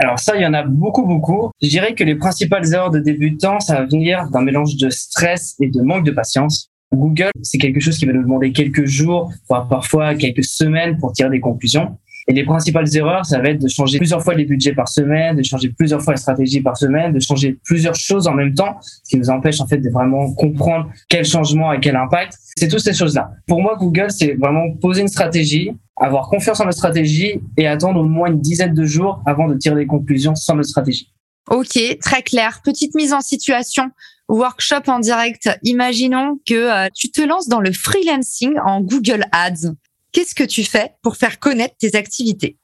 alors 0.00 0.18
ça, 0.18 0.34
il 0.34 0.40
y 0.40 0.46
en 0.46 0.54
a 0.54 0.62
beaucoup, 0.62 1.04
beaucoup. 1.04 1.50
Je 1.60 1.68
dirais 1.68 1.94
que 1.94 2.02
les 2.02 2.14
principales 2.14 2.72
erreurs 2.72 2.90
de 2.90 3.00
débutants, 3.00 3.60
ça 3.60 3.74
va 3.74 3.84
venir 3.84 4.30
d'un 4.30 4.40
mélange 4.40 4.76
de 4.76 4.88
stress 4.88 5.56
et 5.60 5.68
de 5.68 5.82
manque 5.82 6.06
de 6.06 6.10
patience. 6.10 6.70
Google, 6.90 7.30
c'est 7.42 7.58
quelque 7.58 7.80
chose 7.80 7.98
qui 7.98 8.06
va 8.06 8.14
nous 8.14 8.22
demander 8.22 8.50
quelques 8.50 8.86
jours, 8.86 9.30
voire 9.46 9.68
parfois 9.68 10.14
quelques 10.14 10.42
semaines 10.42 10.96
pour 10.96 11.12
tirer 11.12 11.28
des 11.28 11.40
conclusions. 11.40 11.98
Et 12.30 12.32
les 12.32 12.44
principales 12.44 12.86
erreurs, 12.94 13.26
ça 13.26 13.40
va 13.40 13.48
être 13.48 13.60
de 13.60 13.66
changer 13.66 13.98
plusieurs 13.98 14.22
fois 14.22 14.34
les 14.34 14.44
budgets 14.44 14.72
par 14.72 14.86
semaine, 14.86 15.34
de 15.34 15.42
changer 15.42 15.68
plusieurs 15.70 16.00
fois 16.00 16.12
la 16.12 16.16
stratégie 16.16 16.60
par 16.60 16.76
semaine, 16.76 17.12
de 17.12 17.18
changer 17.18 17.58
plusieurs 17.64 17.96
choses 17.96 18.28
en 18.28 18.34
même 18.34 18.54
temps, 18.54 18.78
ce 18.80 19.10
qui 19.10 19.16
nous 19.16 19.30
empêche 19.30 19.60
en 19.60 19.66
fait 19.66 19.78
de 19.78 19.90
vraiment 19.90 20.32
comprendre 20.34 20.88
quel 21.08 21.24
changement 21.24 21.72
et 21.72 21.80
quel 21.80 21.96
impact. 21.96 22.34
C'est 22.56 22.68
toutes 22.68 22.84
ces 22.84 22.94
choses-là. 22.94 23.32
Pour 23.48 23.60
moi, 23.60 23.76
Google, 23.76 24.12
c'est 24.12 24.34
vraiment 24.34 24.70
poser 24.80 25.00
une 25.00 25.08
stratégie, 25.08 25.72
avoir 25.96 26.28
confiance 26.28 26.60
en 26.60 26.66
la 26.66 26.70
stratégie 26.70 27.40
et 27.56 27.66
attendre 27.66 27.98
au 27.98 28.04
moins 28.04 28.28
une 28.30 28.40
dizaine 28.40 28.74
de 28.74 28.84
jours 28.84 29.20
avant 29.26 29.48
de 29.48 29.56
tirer 29.56 29.74
des 29.74 29.86
conclusions 29.86 30.36
sans 30.36 30.54
notre 30.54 30.68
stratégie. 30.68 31.12
Ok, 31.50 31.80
très 32.00 32.22
clair. 32.22 32.60
Petite 32.62 32.94
mise 32.94 33.12
en 33.12 33.22
situation. 33.22 33.90
Workshop 34.28 34.82
en 34.86 35.00
direct. 35.00 35.50
Imaginons 35.64 36.38
que 36.46 36.54
euh, 36.54 36.88
tu 36.94 37.10
te 37.10 37.22
lances 37.22 37.48
dans 37.48 37.60
le 37.60 37.72
freelancing 37.72 38.54
en 38.64 38.82
Google 38.82 39.24
Ads. 39.32 39.74
Qu'est-ce 40.12 40.34
que 40.34 40.44
tu 40.44 40.64
fais 40.64 40.92
pour 41.02 41.16
faire 41.16 41.38
connaître 41.38 41.74
tes 41.78 41.96
activités? 41.96 42.56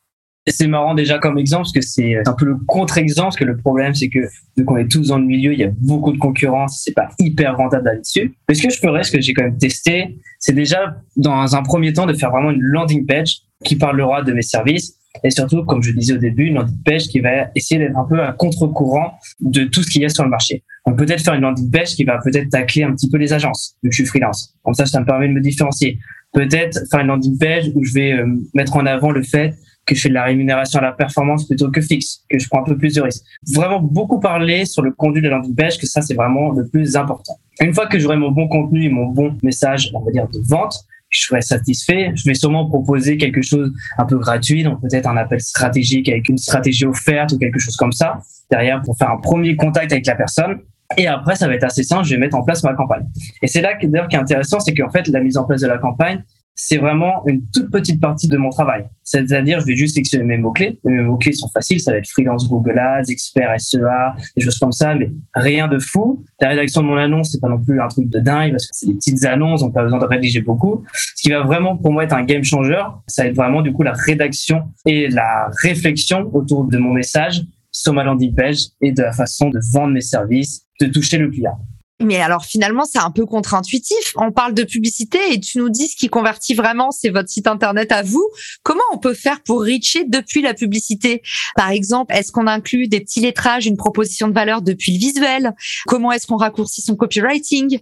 C'est 0.49 0.69
marrant 0.69 0.95
déjà 0.95 1.19
comme 1.19 1.39
exemple 1.39 1.63
parce 1.65 1.73
que 1.73 1.81
c'est 1.81 2.17
un 2.25 2.33
peu 2.33 2.45
le 2.45 2.57
contre-exemple 2.67 3.27
parce 3.27 3.37
que 3.37 3.45
le 3.45 3.57
problème 3.57 3.95
c'est 3.95 4.09
que 4.09 4.21
vu 4.57 4.65
qu'on 4.65 4.77
est 4.77 4.87
tous 4.87 5.09
dans 5.09 5.19
le 5.19 5.25
milieu, 5.25 5.53
il 5.53 5.59
y 5.59 5.65
a 5.65 5.71
beaucoup 5.81 6.13
de 6.13 6.19
concurrence, 6.19 6.83
c'est 6.85 6.95
pas 6.95 7.09
hyper 7.19 7.57
rentable 7.57 7.87
là-dessus. 7.87 8.37
Mais 8.49 8.55
ce 8.55 8.63
que 8.63 8.71
je 8.71 8.79
ferais, 8.79 9.03
ce 9.03 9.11
que 9.11 9.21
j'ai 9.21 9.35
quand 9.35 9.43
même 9.43 9.59
testé, 9.59 10.17
c'est 10.39 10.53
déjà 10.53 10.97
dans 11.17 11.57
un 11.57 11.63
premier 11.65 11.93
temps 11.93 12.07
de 12.07 12.15
faire 12.15 12.31
vraiment 12.31 12.53
une 12.53 12.63
landing 12.63 13.07
page 13.07 13.39
qui 13.65 13.75
parlera 13.75 14.23
de 14.23 14.33
mes 14.33 14.43
services 14.43 14.97
et 15.25 15.31
surtout, 15.31 15.65
comme 15.65 15.83
je 15.83 15.93
disais 15.93 16.15
au 16.15 16.19
début, 16.19 16.47
une 16.47 16.55
landing 16.55 16.83
page 16.85 17.09
qui 17.09 17.21
va 17.21 17.49
essayer 17.55 17.81
d'être 17.81 17.97
un 17.97 18.05
peu 18.05 18.23
à 18.23 18.33
contre-courant 18.33 19.19
de 19.41 19.65
tout 19.65 19.83
ce 19.83 19.91
qu'il 19.91 20.03
y 20.03 20.05
a 20.05 20.09
sur 20.09 20.25
le 20.25 20.31
marché. 20.31 20.63
On 20.85 20.93
peut 20.93 21.07
peut-être 21.07 21.25
faire 21.25 21.35
une 21.35 21.43
landing 21.43 21.71
page 21.71 21.95
qui 21.95 22.05
va 22.05 22.19
peut-être 22.23 22.51
tacler 22.51 22.85
un 22.85 22.93
petit 22.93 23.11
peu 23.11 23.17
les 23.17 23.33
agences, 23.33 23.77
vu 23.83 23.91
que 23.91 23.97
je 23.97 24.03
suis 24.03 24.09
freelance. 24.09 24.55
Comme 24.63 24.75
ça, 24.75 24.87
ça 24.87 25.01
me 25.01 25.07
permet 25.07 25.29
de 25.29 25.33
me 25.33 25.41
différencier. 25.41 25.99
Peut-être 26.37 26.79
faire 26.91 27.01
une 27.01 27.07
landing 27.07 27.39
page 27.39 27.71
où 27.75 27.83
je 27.83 27.95
vais 27.95 28.13
euh, 28.13 28.27
mettre 28.53 28.77
en 28.77 28.85
avant 28.85 29.11
le 29.11 29.23
fait 29.23 29.55
que 29.87 29.95
je 29.95 30.03
fais 30.03 30.11
de 30.11 30.15
la 30.15 30.25
rémunération 30.25 30.81
à 30.81 30.83
la 30.83 30.93
performance 30.93 31.47
plutôt 31.47 31.71
que 31.71 31.81
fixe, 31.81 32.25
que 32.29 32.39
je 32.39 32.47
prends 32.47 32.61
un 32.61 32.65
peu 32.65 32.77
plus 32.77 32.95
de 32.95 33.01
risques. 33.01 33.25
Vraiment 33.55 33.81
beaucoup 33.81 34.21
parler 34.21 34.67
sur 34.67 34.83
le 34.83 34.93
contenu 34.93 35.23
de 35.23 35.29
la 35.29 35.37
landing 35.37 35.55
page, 35.55 35.79
que 35.79 35.87
ça 35.87 36.03
c'est 36.03 36.13
vraiment 36.13 36.51
le 36.51 36.69
plus 36.69 36.95
important. 36.95 37.39
Une 37.61 37.73
fois 37.73 37.87
que 37.87 37.99
j'aurai 37.99 38.19
mon 38.19 38.33
bon 38.33 38.49
contenu 38.49 38.85
et 38.85 38.91
mon 38.91 39.07
bon 39.07 39.39
message, 39.43 39.91
on 39.95 40.01
va 40.01 40.11
dire 40.11 40.29
de 40.29 40.41
vente, 40.47 40.85
je 41.09 41.21
serai 41.21 41.41
satisfait. 41.41 42.13
Je 42.15 42.25
vais 42.29 42.35
sûrement 42.35 42.67
proposer 42.67 43.17
quelque 43.17 43.41
chose 43.41 43.73
un 43.97 44.05
peu 44.05 44.19
gratuit, 44.19 44.63
donc 44.63 44.83
peut-être 44.83 45.09
un 45.09 45.17
appel 45.17 45.41
stratégique 45.41 46.11
avec 46.11 46.29
une 46.29 46.37
stratégie 46.37 46.85
offerte 46.85 47.33
ou 47.33 47.39
quelque 47.39 47.59
chose 47.59 47.77
comme 47.77 47.93
ça 47.93 48.19
derrière 48.51 48.83
pour 48.83 48.99
faire 48.99 49.11
un 49.11 49.19
premier 49.19 49.57
contact 49.57 49.91
avec 49.91 50.05
la 50.05 50.17
personne. 50.17 50.59
Et 50.97 51.07
après, 51.07 51.37
ça 51.37 51.49
va 51.49 51.55
être 51.55 51.65
assez 51.65 51.83
simple, 51.83 52.05
je 52.05 52.15
vais 52.15 52.21
mettre 52.21 52.37
en 52.37 52.43
place 52.43 52.63
ma 52.63 52.75
campagne. 52.75 53.07
Et 53.43 53.47
c'est 53.47 53.61
là 53.61 53.75
d'ailleurs 53.83 54.09
qui 54.09 54.17
est 54.17 54.21
intéressant, 54.21 54.61
c'est 54.61 54.75
qu'en 54.75 54.91
fait, 54.91 55.09
la 55.09 55.21
mise 55.21 55.37
en 55.37 55.45
place 55.45 55.61
de 55.61 55.67
la 55.67 55.79
campagne, 55.79 56.23
c'est 56.59 56.79
vraiment 56.79 57.23
une 57.27 57.43
toute 57.53 57.71
petite 57.71 58.01
partie 58.01 58.29
de 58.29 58.37
mon 58.39 58.49
travail. 58.49 58.87
C'est-à-dire, 59.05 59.61
je 59.61 59.67
vais 59.67 59.77
juste 59.77 59.95
sélectionner 59.95 60.25
mes 60.25 60.39
mots-clés. 60.39 60.81
Mes 60.85 61.03
mots-clés 61.03 61.35
sont 61.35 61.49
faciles, 61.49 61.81
ça 61.81 61.93
va 61.93 61.99
être 61.99 62.09
freelance 62.09 62.49
Google 62.49 62.79
Ads, 62.79 63.11
expert 63.11 63.55
SEA, 63.61 64.15
des 64.37 64.43
choses 64.43 64.59
comme 64.59 64.73
ça, 64.73 64.95
mais 64.95 65.13
rien 65.35 65.69
de 65.69 65.79
fou. 65.79 66.25
La 66.41 66.49
rédaction 66.49 66.83
de 66.83 66.87
mon 66.87 66.97
annonce, 66.97 67.33
c'est 67.33 67.41
pas 67.41 67.51
non 67.51 67.63
plus 67.63 67.79
un 67.81 67.89
truc 67.89 68.09
de 68.09 68.19
dingue 68.21 68.53
parce 68.53 68.67
que 68.67 68.73
c'est 68.73 68.87
des 68.87 68.95
petites 68.95 69.25
annonces, 69.27 69.63
on 69.63 69.67
n'a 69.67 69.73
pas 69.75 69.83
besoin 69.83 69.99
de 69.99 70.07
rédiger 70.07 70.41
beaucoup. 70.41 70.83
Ce 70.95 71.23
qui 71.23 71.31
va 71.31 71.43
vraiment 71.43 71.77
pour 71.77 71.93
moi 71.93 72.05
être 72.05 72.15
un 72.15 72.25
game 72.25 72.43
changer, 72.43 72.83
ça 73.07 73.25
va 73.25 73.29
être 73.29 73.37
vraiment 73.37 73.61
du 73.61 73.73
coup 73.75 73.83
la 73.83 73.93
rédaction 73.93 74.63
et 74.87 75.09
la 75.09 75.51
réflexion 75.63 76.31
autour 76.33 76.65
de 76.65 76.79
mon 76.79 76.95
message 76.95 77.43
sur 77.77 77.93
ma 77.93 78.05
landing 78.05 78.35
page 78.35 78.69
et 78.81 78.93
de 78.93 79.03
la 79.03 79.13
façon 79.13 79.51
de 79.51 79.61
vendre 79.73 79.93
mes 79.93 80.01
services, 80.01 80.63
de 80.81 80.87
toucher 80.87 81.19
le 81.19 81.31
client. 81.31 81.59
Mais 82.01 82.21
alors 82.21 82.45
finalement, 82.45 82.85
c'est 82.85 82.99
un 82.99 83.11
peu 83.11 83.25
contre-intuitif. 83.25 84.13
On 84.17 84.31
parle 84.31 84.55
de 84.55 84.65
publicité 84.65 85.19
et 85.31 85.41
tu 85.41 85.59
nous 85.59 85.71
dis 85.71 85.89
ce 85.89 85.97
qui 85.97 86.09
convertit 86.09 86.55
vraiment, 86.55 86.91
c'est 86.91 87.09
votre 87.09 87.29
site 87.29 87.47
internet 87.47 87.91
à 87.93 88.03
vous. 88.03 88.27
Comment 88.63 88.83
on 88.93 88.99
peut 88.99 89.15
faire 89.15 89.43
pour 89.43 89.61
reacher 89.61 90.05
depuis 90.05 90.43
la 90.43 90.53
publicité? 90.53 91.23
Par 91.55 91.71
exemple, 91.71 92.15
est-ce 92.15 92.33
qu'on 92.33 92.47
inclut 92.47 92.89
des 92.89 93.01
petits 93.01 93.21
lettrages, 93.21 93.67
une 93.67 93.79
proposition 93.79 94.29
de 94.29 94.35
valeur 94.35 94.61
depuis 94.61 94.93
le 94.93 94.99
visuel? 94.99 95.55
Comment 95.87 96.13
est-ce 96.13 96.27
qu'on 96.27 96.37
raccourcit 96.37 96.83
son 96.83 96.97
copywriting? 96.97 97.79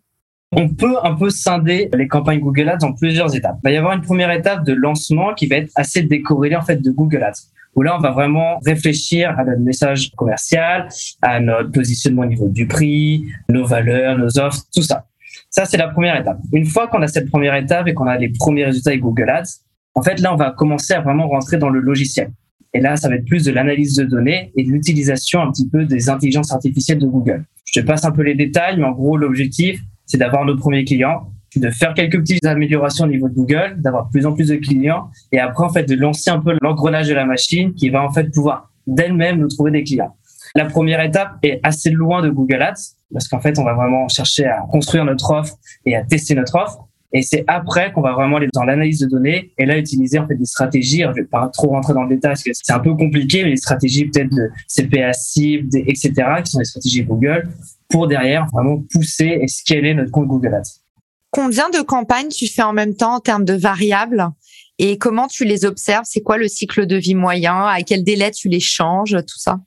On 0.52 0.68
peut 0.68 0.94
un 1.02 1.14
peu 1.14 1.30
scinder 1.30 1.88
les 1.96 2.06
campagnes 2.06 2.38
Google 2.38 2.68
Ads 2.68 2.84
en 2.84 2.92
plusieurs 2.92 3.34
étapes. 3.34 3.56
Il 3.64 3.68
va 3.68 3.72
y 3.72 3.76
avoir 3.76 3.94
une 3.94 4.02
première 4.02 4.30
étape 4.30 4.64
de 4.64 4.72
lancement 4.72 5.34
qui 5.34 5.46
va 5.46 5.56
être 5.56 5.72
assez 5.74 6.02
décorrélée 6.02 6.54
en 6.54 6.62
fait 6.62 6.80
de 6.80 6.90
Google 6.92 7.24
Ads 7.24 7.53
où 7.74 7.82
là, 7.82 7.96
on 7.96 8.00
va 8.00 8.10
vraiment 8.10 8.58
réfléchir 8.64 9.30
à 9.38 9.44
notre 9.44 9.60
message 9.60 10.10
commercial, 10.16 10.88
à 11.22 11.40
notre 11.40 11.70
positionnement 11.70 12.22
au 12.22 12.26
niveau 12.26 12.48
du 12.48 12.66
prix, 12.66 13.24
nos 13.48 13.64
valeurs, 13.64 14.18
nos 14.18 14.38
offres, 14.38 14.62
tout 14.74 14.82
ça. 14.82 15.06
Ça, 15.50 15.64
c'est 15.66 15.76
la 15.76 15.88
première 15.88 16.18
étape. 16.20 16.38
Une 16.52 16.66
fois 16.66 16.88
qu'on 16.88 17.02
a 17.02 17.08
cette 17.08 17.30
première 17.30 17.54
étape 17.54 17.86
et 17.86 17.94
qu'on 17.94 18.06
a 18.06 18.16
les 18.16 18.30
premiers 18.30 18.64
résultats 18.64 18.90
avec 18.90 19.02
Google 19.02 19.30
Ads, 19.30 19.60
en 19.94 20.02
fait, 20.02 20.20
là, 20.20 20.32
on 20.32 20.36
va 20.36 20.50
commencer 20.50 20.94
à 20.94 21.00
vraiment 21.00 21.28
rentrer 21.28 21.58
dans 21.58 21.68
le 21.68 21.80
logiciel. 21.80 22.30
Et 22.72 22.80
là, 22.80 22.96
ça 22.96 23.08
va 23.08 23.14
être 23.14 23.24
plus 23.24 23.44
de 23.44 23.52
l'analyse 23.52 23.94
de 23.94 24.04
données 24.04 24.52
et 24.56 24.64
de 24.64 24.70
l'utilisation 24.70 25.40
un 25.40 25.52
petit 25.52 25.68
peu 25.68 25.84
des 25.84 26.08
intelligences 26.08 26.52
artificielles 26.52 26.98
de 26.98 27.06
Google. 27.06 27.44
Je 27.64 27.80
te 27.80 27.86
passe 27.86 28.04
un 28.04 28.10
peu 28.10 28.22
les 28.22 28.34
détails, 28.34 28.76
mais 28.78 28.84
en 28.84 28.92
gros, 28.92 29.16
l'objectif, 29.16 29.80
c'est 30.06 30.18
d'avoir 30.18 30.44
nos 30.44 30.56
premiers 30.56 30.84
clients, 30.84 31.30
de 31.56 31.70
faire 31.70 31.94
quelques 31.94 32.18
petites 32.18 32.44
améliorations 32.44 33.04
au 33.04 33.08
niveau 33.08 33.28
de 33.28 33.34
Google, 33.34 33.76
d'avoir 33.78 34.08
plus 34.10 34.26
en 34.26 34.32
plus 34.32 34.48
de 34.48 34.56
clients, 34.56 35.10
et 35.32 35.38
après, 35.38 35.64
en 35.64 35.70
fait, 35.70 35.84
de 35.84 35.94
lancer 35.94 36.30
un 36.30 36.40
peu 36.40 36.56
l'engrenage 36.60 37.08
de 37.08 37.14
la 37.14 37.24
machine 37.24 37.74
qui 37.74 37.90
va 37.90 38.02
en 38.02 38.12
fait 38.12 38.30
pouvoir 38.32 38.70
d'elle-même 38.86 39.38
nous 39.38 39.48
trouver 39.48 39.70
des 39.70 39.84
clients. 39.84 40.14
La 40.56 40.66
première 40.66 41.00
étape 41.00 41.32
est 41.42 41.58
assez 41.62 41.90
loin 41.90 42.22
de 42.22 42.30
Google 42.30 42.62
Ads, 42.62 42.94
parce 43.12 43.28
qu'en 43.28 43.40
fait, 43.40 43.58
on 43.58 43.64
va 43.64 43.74
vraiment 43.74 44.08
chercher 44.08 44.46
à 44.46 44.64
construire 44.70 45.04
notre 45.04 45.30
offre 45.30 45.56
et 45.86 45.96
à 45.96 46.04
tester 46.04 46.34
notre 46.34 46.54
offre. 46.56 46.86
Et 47.12 47.22
c'est 47.22 47.44
après 47.46 47.92
qu'on 47.92 48.02
va 48.02 48.12
vraiment 48.12 48.38
aller 48.38 48.48
dans 48.52 48.64
l'analyse 48.64 48.98
de 48.98 49.06
données 49.06 49.52
et 49.56 49.66
là 49.66 49.78
utiliser 49.78 50.18
en 50.18 50.26
fait 50.26 50.34
des 50.34 50.44
stratégies. 50.44 51.02
je 51.02 51.12
vais 51.12 51.24
pas 51.24 51.48
trop 51.48 51.68
rentrer 51.68 51.94
dans 51.94 52.02
le 52.02 52.08
détail 52.08 52.32
parce 52.32 52.42
que 52.42 52.50
c'est 52.52 52.72
un 52.72 52.80
peu 52.80 52.94
compliqué, 52.94 53.44
mais 53.44 53.50
des 53.50 53.56
stratégies 53.56 54.06
peut-être 54.06 54.30
de 54.30 54.50
CPA 54.68 55.12
cible, 55.12 55.68
etc., 55.86 56.12
qui 56.44 56.50
sont 56.50 56.58
des 56.58 56.64
stratégies 56.64 57.04
Google 57.04 57.48
pour 57.88 58.08
derrière 58.08 58.46
vraiment 58.52 58.82
pousser 58.92 59.38
et 59.40 59.46
scaler 59.46 59.94
notre 59.94 60.10
compte 60.10 60.26
Google 60.26 60.54
Ads. 60.54 60.83
Combien 61.34 61.68
de 61.68 61.82
campagnes 61.82 62.28
tu 62.28 62.46
fais 62.46 62.62
en 62.62 62.72
même 62.72 62.94
temps 62.94 63.16
en 63.16 63.20
termes 63.20 63.44
de 63.44 63.54
variables 63.54 64.28
et 64.78 64.98
comment 64.98 65.26
tu 65.26 65.44
les 65.44 65.64
observes? 65.64 66.04
C'est 66.04 66.20
quoi 66.20 66.38
le 66.38 66.46
cycle 66.46 66.86
de 66.86 66.94
vie 66.94 67.16
moyen? 67.16 67.66
À 67.66 67.82
quel 67.82 68.04
délai 68.04 68.30
tu 68.30 68.48
les 68.48 68.60
changes? 68.60 69.16
Tout 69.26 69.38
ça 69.38 69.58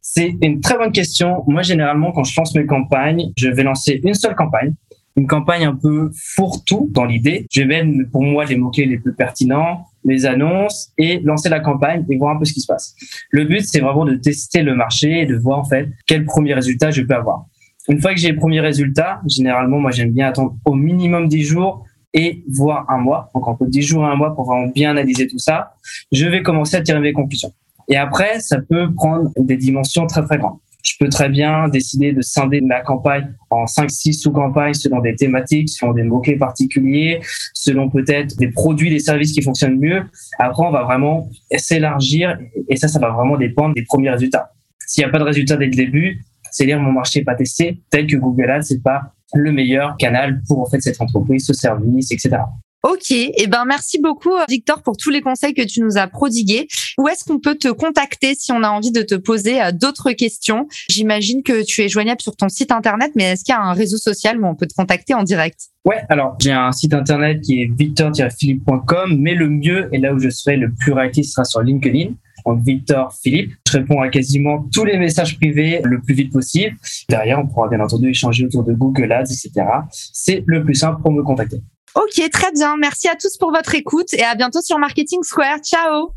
C'est 0.00 0.36
une 0.40 0.60
très 0.60 0.78
bonne 0.78 0.92
question. 0.92 1.42
Moi, 1.48 1.62
généralement, 1.62 2.12
quand 2.12 2.22
je 2.22 2.38
lance 2.38 2.54
mes 2.54 2.66
campagnes, 2.66 3.32
je 3.36 3.48
vais 3.48 3.64
lancer 3.64 4.00
une 4.04 4.14
seule 4.14 4.36
campagne 4.36 4.74
une 5.16 5.26
campagne 5.26 5.64
un 5.64 5.76
peu 5.76 6.10
fourre-tout 6.14 6.88
dans 6.90 7.04
l'idée. 7.04 7.46
Je 7.50 7.62
vais 7.62 7.84
mettre 7.84 8.10
pour 8.10 8.22
moi 8.22 8.44
les 8.44 8.56
mots-clés 8.56 8.86
les 8.86 8.98
plus 8.98 9.14
pertinents, 9.14 9.86
les 10.04 10.26
annonces 10.26 10.92
et 10.98 11.20
lancer 11.20 11.48
la 11.48 11.60
campagne 11.60 12.04
et 12.10 12.16
voir 12.16 12.34
un 12.34 12.38
peu 12.38 12.44
ce 12.44 12.52
qui 12.52 12.60
se 12.60 12.66
passe. 12.66 12.94
Le 13.30 13.44
but, 13.44 13.62
c'est 13.64 13.80
vraiment 13.80 14.04
de 14.04 14.14
tester 14.14 14.62
le 14.62 14.74
marché 14.74 15.20
et 15.20 15.26
de 15.26 15.36
voir 15.36 15.58
en 15.58 15.64
fait 15.64 15.88
quel 16.06 16.24
premier 16.24 16.54
résultat 16.54 16.90
je 16.90 17.02
peux 17.02 17.14
avoir. 17.14 17.46
Une 17.88 18.00
fois 18.00 18.14
que 18.14 18.20
j'ai 18.20 18.28
les 18.28 18.36
premiers 18.36 18.60
résultats, 18.60 19.20
généralement, 19.26 19.78
moi, 19.78 19.90
j'aime 19.90 20.12
bien 20.12 20.28
attendre 20.28 20.56
au 20.64 20.74
minimum 20.74 21.28
10 21.28 21.42
jours 21.42 21.84
et 22.14 22.44
voire 22.48 22.88
un 22.88 22.98
mois. 22.98 23.30
Donc, 23.34 23.48
entre 23.48 23.66
10 23.66 23.82
jours 23.82 24.04
et 24.04 24.08
un 24.08 24.14
mois 24.14 24.34
pour 24.34 24.44
vraiment 24.44 24.68
bien 24.68 24.90
analyser 24.90 25.26
tout 25.26 25.38
ça. 25.38 25.74
Je 26.12 26.26
vais 26.26 26.42
commencer 26.42 26.76
à 26.76 26.82
tirer 26.82 27.00
mes 27.00 27.12
conclusions. 27.12 27.52
Et 27.88 27.96
après, 27.96 28.40
ça 28.40 28.58
peut 28.60 28.92
prendre 28.94 29.30
des 29.36 29.56
dimensions 29.56 30.06
très, 30.06 30.22
très 30.22 30.38
grandes. 30.38 30.58
Je 30.82 30.94
peux 30.98 31.08
très 31.08 31.28
bien 31.28 31.68
décider 31.68 32.12
de 32.12 32.22
scinder 32.22 32.60
ma 32.60 32.80
campagne 32.80 33.32
en 33.50 33.66
5-6 33.66 34.20
sous-campagnes 34.20 34.74
selon 34.74 35.00
des 35.00 35.14
thématiques, 35.14 35.68
selon 35.68 35.92
des 35.92 36.02
mots-clés 36.02 36.36
particuliers, 36.36 37.20
selon 37.54 37.88
peut-être 37.88 38.36
des 38.36 38.48
produits, 38.48 38.90
des 38.90 38.98
services 38.98 39.32
qui 39.32 39.42
fonctionnent 39.42 39.78
mieux. 39.78 40.02
Après, 40.38 40.64
on 40.64 40.70
va 40.70 40.82
vraiment 40.82 41.28
s'élargir 41.56 42.36
et 42.68 42.76
ça, 42.76 42.88
ça 42.88 42.98
va 42.98 43.10
vraiment 43.10 43.36
dépendre 43.36 43.74
des 43.74 43.84
premiers 43.84 44.10
résultats. 44.10 44.52
S'il 44.86 45.04
n'y 45.04 45.08
a 45.08 45.12
pas 45.12 45.20
de 45.20 45.24
résultats 45.24 45.56
dès 45.56 45.66
le 45.66 45.74
début, 45.74 46.24
c'est 46.52 46.66
dire 46.66 46.78
mon 46.78 46.92
marché 46.92 47.20
n'est 47.20 47.24
pas 47.24 47.34
testé, 47.34 47.82
peut-être 47.90 48.06
que 48.06 48.16
Google 48.16 48.50
Ads 48.50 48.62
c'est 48.62 48.82
pas 48.82 49.14
le 49.34 49.50
meilleur 49.50 49.96
canal 49.96 50.42
pour 50.46 50.60
en 50.60 50.66
fait 50.66 50.80
cette 50.80 51.00
entreprise, 51.00 51.46
ce 51.46 51.52
service, 51.52 52.12
etc. 52.12 52.38
Ok, 52.84 53.12
et 53.12 53.32
eh 53.36 53.46
ben 53.46 53.64
merci 53.64 54.00
beaucoup 54.00 54.32
Victor 54.48 54.82
pour 54.82 54.96
tous 54.96 55.10
les 55.10 55.20
conseils 55.20 55.54
que 55.54 55.62
tu 55.62 55.80
nous 55.80 55.98
as 55.98 56.08
prodigués. 56.08 56.66
Où 56.98 57.06
est-ce 57.06 57.22
qu'on 57.22 57.38
peut 57.38 57.54
te 57.54 57.68
contacter 57.68 58.34
si 58.34 58.50
on 58.50 58.64
a 58.64 58.68
envie 58.68 58.90
de 58.90 59.02
te 59.02 59.14
poser 59.14 59.62
euh, 59.62 59.70
d'autres 59.70 60.10
questions? 60.10 60.66
J'imagine 60.90 61.44
que 61.44 61.64
tu 61.64 61.82
es 61.82 61.88
joignable 61.88 62.20
sur 62.20 62.34
ton 62.34 62.48
site 62.48 62.72
internet, 62.72 63.12
mais 63.14 63.22
est-ce 63.22 63.44
qu'il 63.44 63.54
y 63.54 63.56
a 63.56 63.62
un 63.62 63.72
réseau 63.72 63.98
social 63.98 64.40
où 64.40 64.46
on 64.46 64.56
peut 64.56 64.66
te 64.66 64.74
contacter 64.74 65.14
en 65.14 65.22
direct? 65.22 65.60
Ouais, 65.84 66.02
alors 66.08 66.36
j'ai 66.40 66.50
un 66.50 66.72
site 66.72 66.92
internet 66.92 67.40
qui 67.40 67.62
est 67.62 67.70
victor-philippe.com, 67.72 69.16
mais 69.16 69.36
le 69.36 69.48
mieux 69.48 69.88
et 69.92 69.98
là 69.98 70.12
où 70.12 70.18
je 70.18 70.30
serai 70.30 70.56
le 70.56 70.72
plus 70.72 70.92
réactif 70.92 71.26
sera 71.26 71.44
sur 71.44 71.62
LinkedIn 71.62 72.14
Victor 72.46 73.12
Philippe. 73.22 73.52
Je 73.66 73.78
réponds 73.78 74.00
à 74.00 74.08
quasiment 74.08 74.68
tous 74.72 74.84
les 74.84 74.98
messages 74.98 75.36
privés 75.36 75.80
le 75.84 76.00
plus 76.00 76.14
vite 76.14 76.32
possible. 76.32 76.76
Derrière, 77.08 77.38
on 77.38 77.46
pourra 77.46 77.68
bien 77.68 77.80
entendu 77.80 78.10
échanger 78.10 78.44
autour 78.46 78.64
de 78.64 78.72
Google 78.72 79.12
Ads, 79.12 79.24
etc. 79.24 79.52
C'est 79.90 80.42
le 80.46 80.64
plus 80.64 80.74
simple 80.74 81.00
pour 81.02 81.12
me 81.12 81.22
contacter. 81.22 81.60
Ok, 81.94 82.30
très 82.30 82.52
bien. 82.52 82.76
Merci 82.78 83.08
à 83.08 83.16
tous 83.16 83.36
pour 83.36 83.52
votre 83.52 83.74
écoute 83.74 84.14
et 84.14 84.22
à 84.22 84.34
bientôt 84.34 84.60
sur 84.62 84.78
Marketing 84.78 85.22
Square. 85.22 85.58
Ciao 85.62 86.14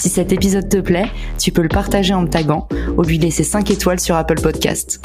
Si 0.00 0.08
cet 0.08 0.32
épisode 0.32 0.68
te 0.68 0.78
plaît, 0.78 1.08
tu 1.38 1.52
peux 1.52 1.62
le 1.62 1.68
partager 1.68 2.12
en 2.12 2.22
me 2.22 2.28
taguant 2.28 2.66
ou 2.96 3.02
lui 3.02 3.18
laisser 3.18 3.44
5 3.44 3.70
étoiles 3.70 4.00
sur 4.00 4.16
Apple 4.16 4.40
Podcast. 4.40 5.00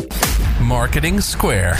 Marketing 0.59 1.19
Square. 1.19 1.77